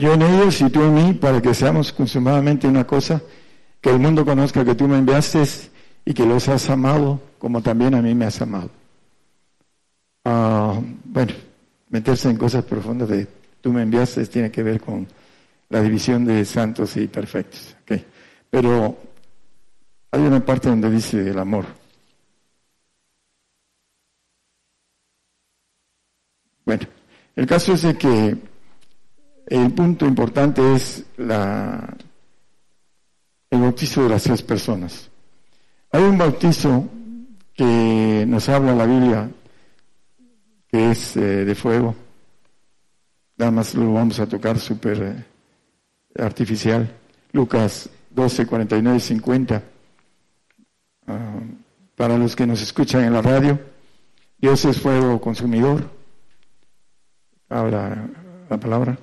[0.06, 3.24] Yo en ellos y tú en mí, para que seamos consumadamente una cosa,
[3.82, 5.42] que el mundo conozca que tú me enviaste
[6.06, 8.70] y que los has amado como también a mí me has amado.
[10.24, 11.34] Ah, bueno,
[11.90, 13.28] meterse en cosas profundas de
[13.62, 15.08] tú me enviaste tiene que ver con
[15.70, 17.76] la división de santos y perfectos.
[18.52, 18.96] Pero
[20.12, 21.66] hay una parte donde dice el amor.
[26.64, 26.86] Bueno,
[27.36, 28.55] el caso es de que
[29.48, 31.96] el punto importante es la,
[33.50, 35.10] el bautizo de las tres personas.
[35.92, 36.90] Hay un bautizo
[37.54, 39.30] que nos habla la Biblia,
[40.68, 41.96] que es eh, de fuego.
[43.38, 46.92] Nada más lo vamos a tocar súper eh, artificial.
[47.32, 49.64] Lucas 12, 49 y 50.
[51.08, 51.40] Ah,
[51.96, 53.60] para los que nos escuchan en la radio,
[54.38, 55.90] Dios es fuego consumidor.
[57.48, 58.10] Habla
[58.50, 58.98] la palabra.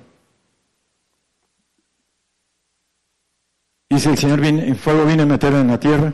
[3.93, 6.11] Dice el Señor, el fuego viene a meter en la tierra.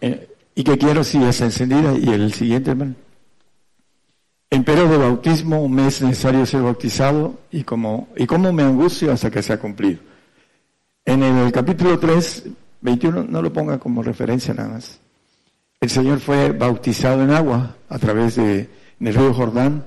[0.00, 1.94] Eh, ¿Y qué quiero si es encendida?
[1.94, 2.96] Y el siguiente, hermano.
[4.50, 9.12] En periodo de bautismo me es necesario ser bautizado y como, y cómo me angustio
[9.12, 10.00] hasta que sea cumplido.
[11.04, 12.44] En el capítulo 3,
[12.80, 14.98] 21, no lo ponga como referencia nada más.
[15.78, 18.68] El Señor fue bautizado en agua a través de,
[18.98, 19.84] en el río Jordán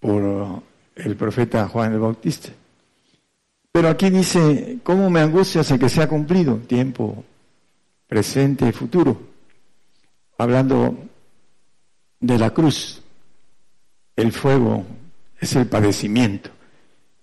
[0.00, 0.62] por
[0.96, 2.52] el profeta Juan el Bautista.
[3.72, 6.56] Pero aquí dice, ¿cómo me angustia hasta que sea cumplido?
[6.58, 7.24] Tiempo
[8.08, 9.20] presente y futuro.
[10.36, 10.96] Hablando
[12.18, 13.02] de la cruz,
[14.16, 14.84] el fuego
[15.38, 16.50] es el padecimiento.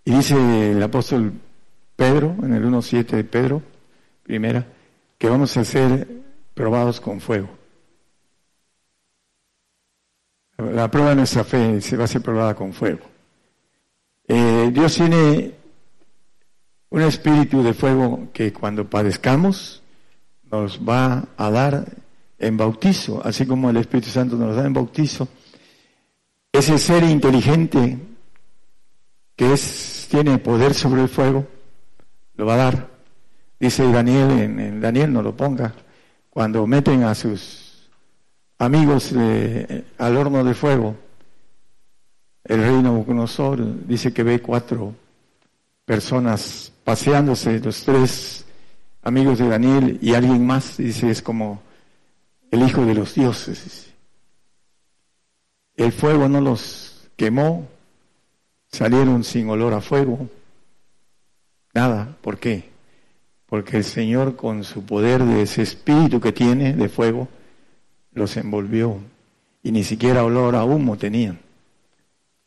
[0.05, 1.33] Y dice el apóstol
[1.97, 3.61] Pedro, en el 1.7 de Pedro,
[4.23, 4.65] primera,
[5.17, 6.07] que vamos a ser
[6.53, 7.49] probados con fuego.
[10.57, 13.01] La prueba de nuestra fe se va a ser probada con fuego.
[14.27, 15.56] Eh, Dios tiene
[16.89, 19.81] un espíritu de fuego que cuando padezcamos
[20.49, 21.85] nos va a dar
[22.39, 25.27] en bautizo, así como el Espíritu Santo nos da en bautizo.
[26.51, 27.97] Ese ser inteligente
[29.35, 31.45] que es, tiene poder sobre el fuego,
[32.35, 32.89] lo va a dar.
[33.59, 35.73] Dice Daniel, en, Daniel no lo ponga,
[36.29, 37.89] cuando meten a sus
[38.59, 39.13] amigos
[39.97, 40.95] al horno de fuego,
[42.43, 44.95] el reino Nabucodonosor dice que ve cuatro
[45.85, 48.45] personas paseándose, los tres
[49.03, 51.61] amigos de Daniel y alguien más, dice, es como
[52.49, 53.93] el hijo de los dioses.
[55.75, 57.67] El fuego no los quemó,
[58.69, 60.29] salieron sin olor a fuego,
[61.73, 62.15] nada.
[62.21, 62.69] ¿Por qué?
[63.47, 67.27] Porque el Señor con su poder de ese espíritu que tiene de fuego,
[68.13, 68.97] los envolvió
[69.61, 71.37] y ni siquiera olor a humo tenían.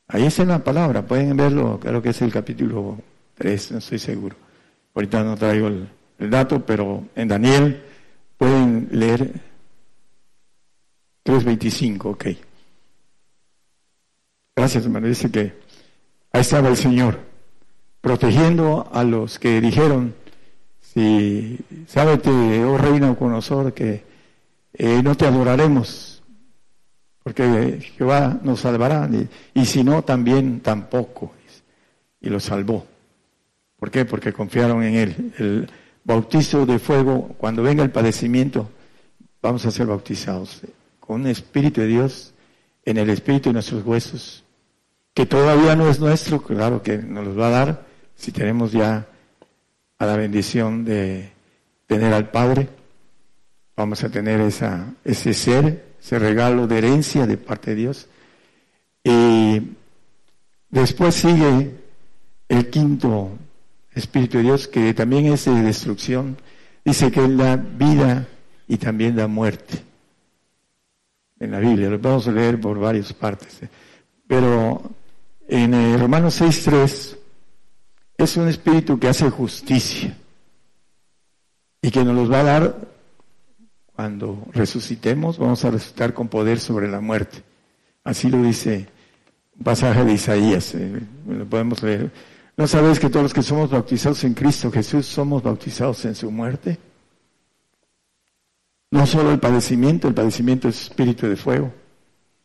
[0.08, 2.96] Ahí está la palabra, pueden verlo, creo que es el capítulo
[3.42, 4.36] no estoy seguro.
[4.94, 5.88] Ahorita no traigo el,
[6.30, 7.82] dato, pero en Daniel
[8.36, 9.40] pueden leer
[11.24, 12.26] 3.25, ok.
[14.54, 15.06] Gracias, hermano.
[15.06, 15.54] Dice que
[16.32, 17.18] ahí estaba el Señor,
[18.02, 20.14] protegiendo a los que dijeron,
[20.80, 24.04] si sábete, oh reina nosotros que
[24.74, 26.22] eh, no te adoraremos,
[27.22, 31.32] porque Jehová nos salvará, y, y si no, también tampoco.
[32.20, 32.89] Y lo salvó.
[33.80, 34.04] ¿Por qué?
[34.04, 35.32] Porque confiaron en Él.
[35.38, 35.70] El
[36.04, 38.70] bautizo de fuego, cuando venga el padecimiento,
[39.40, 40.60] vamos a ser bautizados
[41.00, 42.34] con un Espíritu de Dios
[42.84, 44.44] en el Espíritu de nuestros huesos,
[45.14, 49.06] que todavía no es nuestro, claro que nos los va a dar si tenemos ya
[49.98, 51.32] a la bendición de
[51.86, 52.68] tener al Padre.
[53.76, 58.08] Vamos a tener esa, ese ser, ese regalo de herencia de parte de Dios.
[59.02, 59.74] Y
[60.68, 61.70] después sigue
[62.48, 63.38] el quinto
[64.00, 66.36] Espíritu de Dios, que también es de destrucción,
[66.84, 68.26] dice que Él da vida
[68.66, 69.78] y también da muerte.
[71.38, 73.60] En la Biblia, lo a leer por varias partes.
[74.26, 74.82] Pero
[75.48, 77.16] en eh, Romanos 6.3
[78.18, 80.16] es un espíritu que hace justicia
[81.82, 82.90] y que nos los va a dar
[83.94, 87.42] cuando resucitemos, vamos a resucitar con poder sobre la muerte.
[88.04, 88.86] Así lo dice
[89.58, 92.10] un pasaje de Isaías, eh, lo podemos leer.
[92.60, 96.30] ¿No sabes que todos los que somos bautizados en Cristo Jesús somos bautizados en su
[96.30, 96.76] muerte?
[98.90, 101.72] No solo el padecimiento, el padecimiento es espíritu de fuego.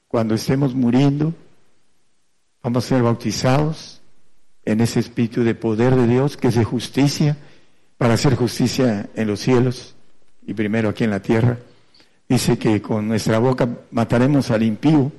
[0.07, 1.33] Cuando estemos muriendo,
[2.63, 3.99] vamos a ser bautizados
[4.63, 7.35] en ese espíritu de poder de Dios, que es de justicia,
[7.97, 9.95] para hacer justicia en los cielos
[10.47, 11.57] y primero aquí en la tierra.
[12.29, 15.11] Dice que con nuestra boca mataremos al impío,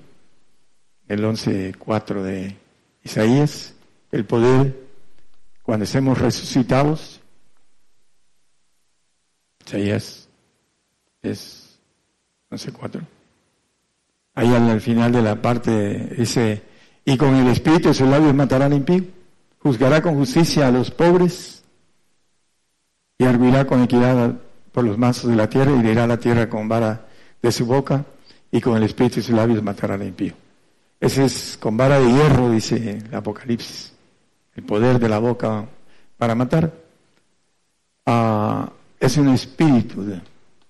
[1.07, 2.57] el 11.4 de
[3.05, 3.75] Isaías,
[4.11, 4.86] el poder
[5.67, 7.21] cuando estemos resucitados,
[9.67, 10.29] Isaías
[11.23, 11.81] es,
[12.49, 13.03] no sé, cuatro.
[14.37, 16.63] Ahí al, final de la parte dice,
[17.05, 19.03] y con el espíritu de sus labios matará al impío,
[19.59, 21.65] juzgará con justicia a los pobres
[23.19, 24.37] y arguirá con equidad
[24.71, 27.09] por los mansos de la tierra y dirá la tierra con vara
[27.43, 28.05] de su boca
[28.53, 30.35] y con el espíritu de sus labios matará al impío.
[31.01, 33.96] Ese es con vara de hierro, dice el Apocalipsis,
[34.57, 35.67] el poder de la boca
[36.17, 36.73] para matar.
[38.99, 40.21] Es un espíritu de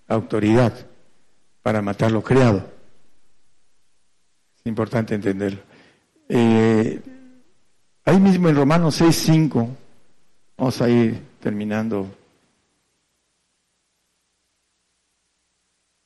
[0.08, 0.74] autoridad
[1.62, 2.66] para matar lo creado.
[4.58, 5.60] Es importante entenderlo.
[6.28, 7.00] Eh,
[8.04, 9.68] ahí mismo en Romanos 6.5,
[10.56, 12.08] vamos a ir terminando.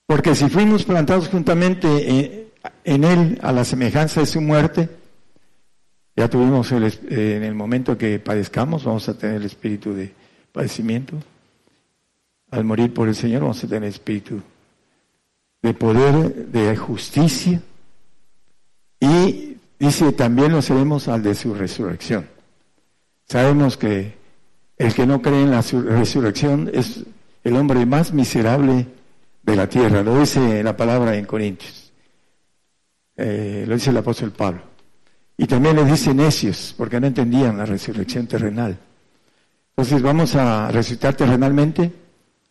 [0.07, 2.51] Porque si fuimos plantados juntamente
[2.85, 5.00] en, Él a la semejanza de su muerte,
[6.21, 10.13] ya tuvimos el, eh, en el momento que padezcamos, vamos a tener el espíritu de
[10.53, 11.17] padecimiento.
[12.51, 14.43] Al morir por el Señor vamos a tener espíritu
[15.63, 17.63] de poder, de justicia.
[19.01, 22.27] Y dice, también lo seremos al de su resurrección.
[23.27, 24.19] Sabemos que
[24.77, 27.03] el que no cree en la resurrección es
[27.45, 28.89] el hombre más miserable
[29.43, 30.03] de la tierra.
[30.03, 31.95] Lo dice la palabra en Corintios.
[33.17, 34.70] Eh, lo dice el apóstol Pablo.
[35.41, 38.77] Y también le dice necios, porque no entendían la resurrección terrenal.
[39.71, 41.91] Entonces vamos a resucitar terrenalmente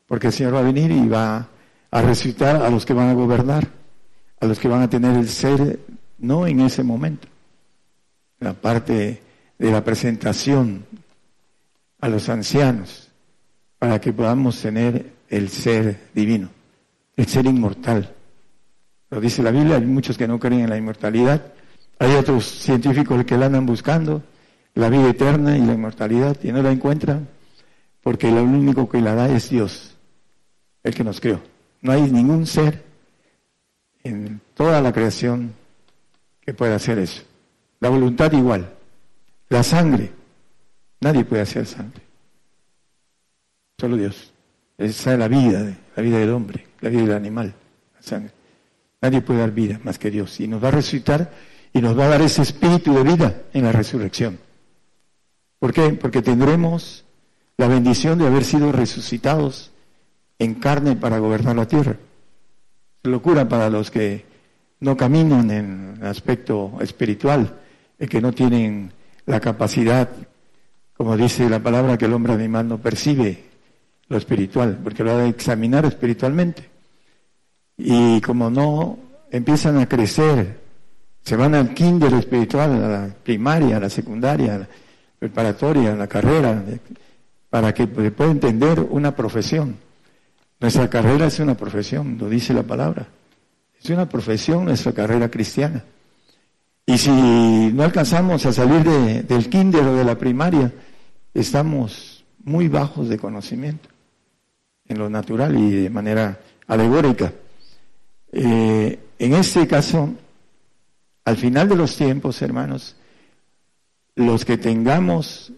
[0.08, 1.50] porque el Señor va a venir y va
[1.92, 3.68] a resucitar a los que van a gobernar,
[4.40, 5.82] a los que van a tener el ser,
[6.18, 7.28] no en ese momento.
[8.40, 9.22] La parte
[9.60, 10.84] de la presentación
[12.02, 13.12] a los ancianos,
[13.78, 16.50] para que podamos tener el ser divino,
[17.16, 18.16] el ser inmortal.
[19.12, 21.54] Lo dice la Biblia, hay muchos que no creen en la inmortalidad,
[22.00, 24.24] hay otros científicos que la andan buscando,
[24.74, 27.28] la vida eterna y la inmortalidad, y no la encuentran,
[28.02, 29.98] porque lo único que la da es Dios
[30.84, 31.42] el que nos creó.
[31.82, 32.84] No hay ningún ser
[34.04, 35.54] en toda la creación
[36.42, 37.24] que pueda hacer eso.
[37.80, 38.74] La voluntad igual.
[39.50, 40.12] La sangre.
[41.02, 42.02] Nadie puede hacer sangre.
[43.78, 44.34] Solo Dios.
[44.78, 47.54] Esa es la vida, la vida del hombre, la vida del animal,
[47.96, 48.32] la sangre.
[49.02, 50.40] Nadie puede dar vida más que Dios.
[50.40, 51.32] Y nos va a resucitar
[51.74, 54.40] y nos va a dar ese espíritu de vida en la resurrección.
[55.60, 55.90] ¿Por qué?
[55.90, 57.06] Porque tendremos
[57.58, 59.72] la bendición de haber sido resucitados
[60.40, 61.98] en carne para gobernar la tierra.
[63.04, 64.26] Locura para los que
[64.80, 67.60] no caminan en el aspecto espiritual,
[68.00, 68.92] y que no tienen
[69.26, 70.10] la capacidad,
[70.96, 73.44] como dice la palabra, que el hombre animal no percibe
[74.08, 76.64] lo espiritual, porque lo ha de examinar espiritualmente.
[77.78, 78.98] Y como no
[79.32, 80.59] empiezan a crecer,
[81.30, 84.68] se van al kinder espiritual, a la primaria, a la secundaria, la
[85.18, 86.64] preparatoria, a la carrera,
[87.50, 89.76] para que pueda entender una profesión
[90.60, 93.08] nuestra carrera es una profesión, lo dice la palabra.
[93.82, 95.86] Es una profesión nuestra carrera cristiana.
[96.86, 100.74] Y si no alcanzamos a salir del kinder o de la primaria,
[101.34, 103.88] estamos muy bajos de conocimiento
[104.88, 107.32] en lo natural y de manera alegórica.
[108.32, 110.10] Eh, en este caso,
[111.26, 112.96] al final de los tiempos, hermanos,
[114.16, 115.54] los que tengamos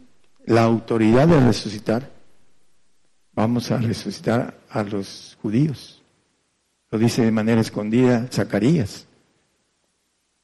[0.46, 2.12] la autoridad de resucitar,
[3.34, 6.02] vamos a resucitar a los judíos.
[6.90, 9.08] Lo dice de manera escondida Zacarías.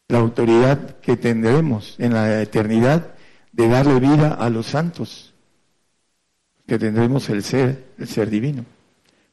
[0.08, 3.16] La autoridad que tendremos en la eternidad
[3.52, 5.34] de darle vida a los santos,
[6.66, 8.66] que tendremos el ser, el ser divino.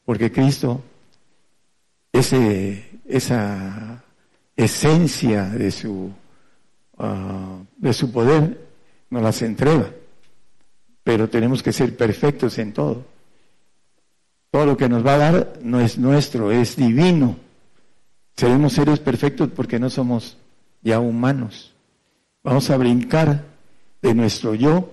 [0.04, 0.82] Porque Cristo,
[2.12, 4.03] ese, esa
[4.56, 6.10] esencia de su,
[6.98, 8.66] ah, de su poder,
[9.10, 9.90] nos las entrega.
[11.02, 13.04] Pero tenemos que ser perfectos en todo.
[14.50, 17.36] Todo lo que nos va a dar no es nuestro, es divino.
[18.36, 20.38] Seremos seres perfectos porque no somos
[20.82, 21.74] ya humanos.
[22.42, 23.44] Vamos a brincar
[24.02, 24.92] de nuestro yo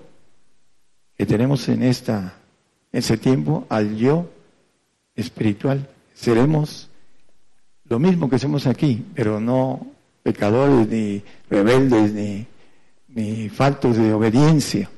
[1.18, 2.36] que tenemos en esta
[2.92, 4.30] ese tiempo al yo
[5.16, 5.90] espiritual.
[6.14, 6.90] Seremos
[7.92, 9.86] lo mismo que somos aquí, pero no
[10.24, 12.48] pecadores ni rebeldes ni,
[13.10, 14.90] ni faltos de obediencia.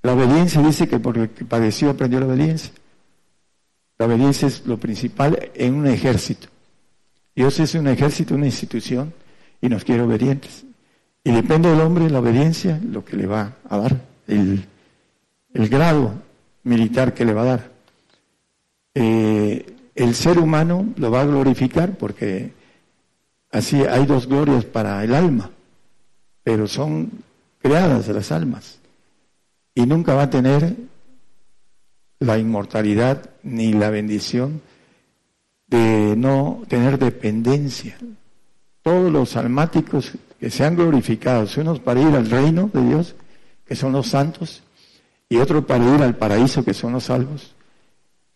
[0.00, 2.72] La obediencia dice que porque padeció aprendió la obediencia.
[3.98, 6.48] La obediencia es lo principal en un ejército.
[7.36, 9.12] Dios es un ejército, una institución,
[9.60, 10.64] y nos quiere obedientes.
[11.22, 14.66] Y depende del hombre la obediencia, lo que le va a dar, el,
[15.52, 16.14] grado
[16.62, 17.71] militar que le va a dar.
[20.02, 22.50] El ser humano lo va a glorificar porque
[23.52, 25.52] así hay dos glorias para el alma,
[26.42, 27.22] pero son
[27.60, 28.80] creadas las almas
[29.76, 30.74] y nunca va a tener
[32.18, 34.60] la inmortalidad ni la bendición
[35.68, 37.96] de no tener dependencia.
[38.82, 43.14] Todos los almáticos que se han glorificado, unos para ir al reino de Dios,
[43.64, 44.64] que son los santos,
[45.28, 47.54] y otros para ir al paraíso, que son los salvos.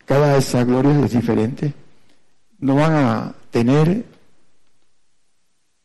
[0.06, 1.74] Cada esa gloria es diferente.
[2.58, 4.06] No van a tener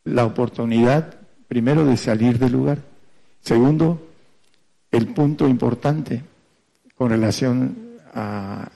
[0.04, 1.14] la oportunidad,
[1.48, 2.78] primero, de salir del lugar.
[3.40, 4.08] Segundo,
[4.90, 6.22] el punto importante
[6.96, 7.76] con relación
[8.14, 8.70] a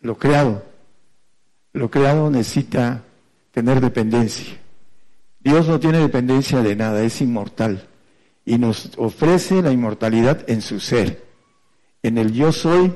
[0.00, 0.64] lo creado.
[1.72, 3.04] Lo creado necesita
[3.52, 4.58] tener dependencia.
[5.40, 7.86] Dios no tiene dependencia de nada, es inmortal
[8.44, 11.24] y nos ofrece la inmortalidad en su ser.
[12.02, 12.94] En el yo soy,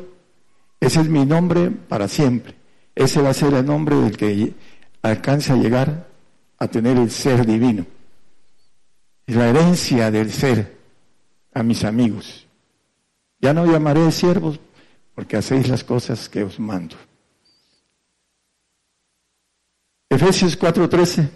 [0.82, 2.56] ese es mi nombre para siempre.
[2.92, 4.52] Ese va a ser el nombre del que
[5.00, 6.08] alcanza a llegar
[6.58, 7.86] a tener el ser divino.
[9.24, 10.76] Es la herencia del ser
[11.54, 12.48] a mis amigos.
[13.40, 14.58] Ya no llamaré siervos
[15.14, 16.96] porque hacéis las cosas que os mando.
[20.10, 21.30] Efesios 4:13.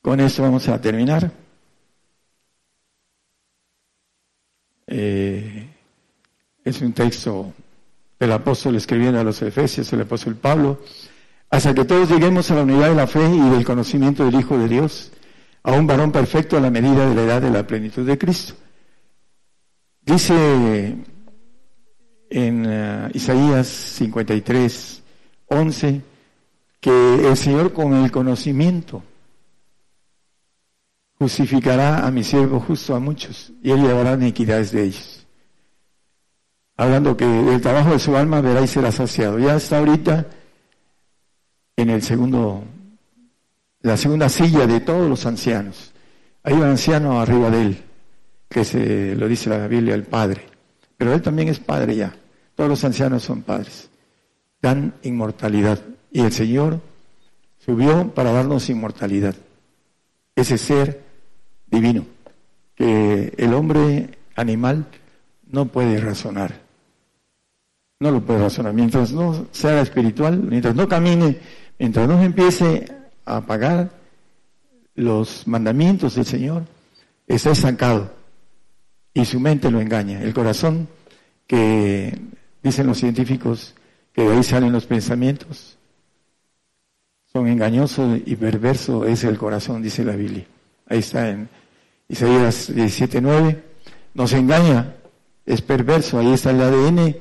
[0.00, 1.28] Con esto vamos a terminar.
[4.86, 5.74] Eh,
[6.64, 7.52] es un texto
[8.18, 10.80] del apóstol escribiendo a los Efesios, el apóstol Pablo,
[11.50, 14.58] hasta que todos lleguemos a la unidad de la fe y del conocimiento del Hijo
[14.58, 15.12] de Dios,
[15.62, 18.54] a un varón perfecto a la medida de la edad de la plenitud de Cristo.
[20.02, 20.96] Dice
[22.30, 25.02] en uh, Isaías 53,
[25.46, 26.02] 11,
[26.80, 29.02] que el Señor con el conocimiento
[31.18, 35.23] justificará a mi siervo justo a muchos y él llevará iniquidades de ellos.
[36.76, 39.38] Hablando que el trabajo de su alma verá y será saciado.
[39.38, 40.26] Ya está ahorita
[41.76, 42.64] en el segundo,
[43.80, 45.92] la segunda silla de todos los ancianos.
[46.42, 47.82] Hay un anciano arriba de él,
[48.48, 50.46] que se lo dice la Biblia, el Padre.
[50.96, 52.14] Pero él también es Padre ya.
[52.54, 53.90] Todos los ancianos son padres.
[54.62, 55.80] Dan inmortalidad.
[56.12, 56.80] Y el Señor
[57.64, 59.34] subió para darnos inmortalidad.
[60.36, 61.02] Ese ser
[61.66, 62.06] divino,
[62.74, 64.86] que el hombre animal
[65.46, 66.63] no puede razonar.
[68.00, 68.72] No lo puede razonar.
[68.72, 71.38] Mientras no sea espiritual, mientras no camine,
[71.78, 72.86] mientras no empiece
[73.24, 73.90] a pagar
[74.94, 76.64] los mandamientos del Señor,
[77.26, 78.12] está estancado
[79.12, 80.22] y su mente lo engaña.
[80.22, 80.88] El corazón,
[81.46, 82.18] que
[82.62, 83.74] dicen los científicos
[84.12, 85.78] que de ahí salen los pensamientos,
[87.32, 90.44] son engañosos y perverso es el corazón, dice la Biblia.
[90.86, 91.48] Ahí está en
[92.08, 93.60] Isaías 17:9.
[94.14, 94.94] Nos engaña,
[95.44, 97.16] es perverso, ahí está el ADN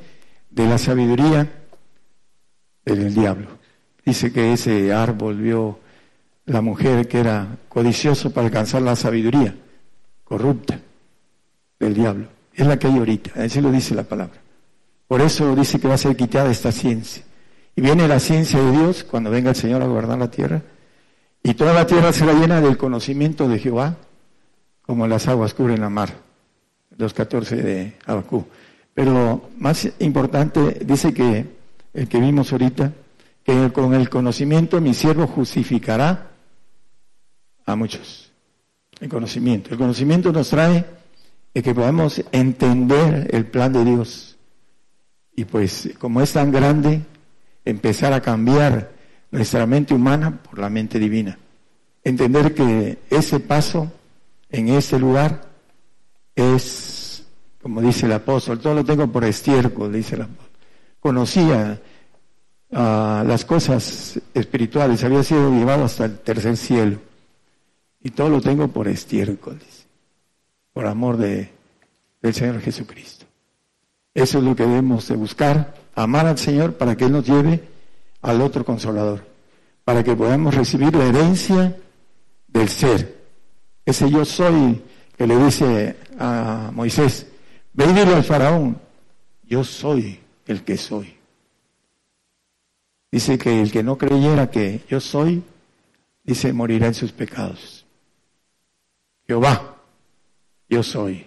[0.54, 1.52] de la sabiduría
[2.86, 3.48] del diablo.
[4.06, 5.80] Dice que ese árbol vio
[6.46, 9.56] la mujer que era codicioso para alcanzar la sabiduría,
[10.24, 10.80] corrupta
[11.80, 12.28] del diablo.
[12.54, 14.40] Es la que hay ahorita, así lo dice la palabra.
[15.08, 17.24] Por eso dice que va a ser quitada esta ciencia.
[17.76, 20.62] Y viene la ciencia de Dios cuando venga el Señor a gobernar la tierra.
[21.42, 23.98] Y toda la tierra será llena del conocimiento de Jehová,
[24.84, 26.10] como las aguas cubren la mar.
[26.96, 28.46] Los 14 de Abacú.
[28.94, 31.46] Pero más importante, dice que
[31.94, 32.94] el que vimos ahorita,
[33.44, 36.32] que con el conocimiento mi siervo justificará
[37.66, 38.32] a muchos.
[39.00, 39.72] El conocimiento.
[39.72, 40.86] El conocimiento nos trae
[41.62, 44.38] que podamos entender el plan de Dios.
[45.36, 47.02] Y pues como es tan grande,
[47.66, 48.92] empezar a cambiar
[49.32, 51.38] nuestra mente humana por la mente divina.
[52.04, 53.92] Entender que ese paso
[54.50, 55.50] en ese lugar
[56.36, 56.93] es,
[57.64, 60.50] como dice el apóstol, todo lo tengo por estiércol, dice el apóstol.
[61.00, 61.82] Conocía
[62.72, 66.98] uh, las cosas espirituales, había sido llevado hasta el tercer cielo.
[68.02, 69.62] Y todo lo tengo por estiércol,
[70.74, 71.52] por amor de,
[72.22, 73.26] del Señor Jesucristo.
[74.14, 77.64] Eso es lo que debemos de buscar, amar al Señor para que Él nos lleve
[78.22, 79.26] al otro consolador,
[79.86, 81.78] para que podamos recibir la herencia
[82.46, 83.24] del ser.
[83.86, 84.84] Ese yo soy
[85.18, 87.28] que le dice a Moisés,
[87.74, 88.80] ve al faraón,
[89.44, 91.16] yo soy el que soy.
[93.12, 95.44] Dice que el que no creyera que yo soy,
[96.24, 97.86] dice, morirá en sus pecados.
[99.28, 99.78] Jehová,
[100.68, 101.26] yo soy.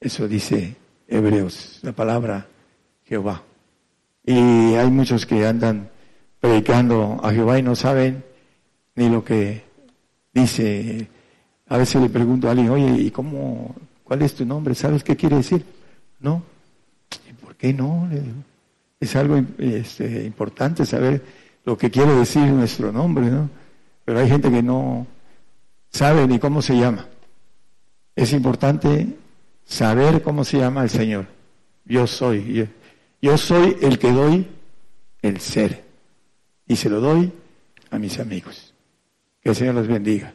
[0.00, 0.76] Eso dice
[1.08, 2.46] Hebreos, la palabra
[3.04, 3.42] Jehová.
[4.24, 4.34] Y
[4.74, 5.90] hay muchos que andan
[6.40, 8.24] predicando a Jehová y no saben
[8.94, 9.64] ni lo que
[10.32, 11.08] dice.
[11.68, 13.74] A veces le pregunto a alguien, oye, ¿y cómo,
[14.04, 14.74] cuál es tu nombre?
[14.74, 15.64] ¿Sabes qué quiere decir?
[16.20, 16.42] No.
[17.28, 18.08] ¿Y por qué no?
[19.00, 21.22] Es algo este, importante saber
[21.64, 23.50] lo que quiere decir nuestro nombre, ¿no?
[24.04, 25.06] Pero hay gente que no
[25.90, 27.08] sabe ni cómo se llama.
[28.14, 29.16] Es importante
[29.64, 31.26] saber cómo se llama el Señor.
[31.84, 32.68] Yo soy.
[33.20, 34.46] Yo, soy el que doy
[35.22, 35.84] el ser.
[36.66, 37.32] Y se lo doy
[37.90, 38.74] a mis amigos.
[39.40, 40.34] Que el Señor los bendiga.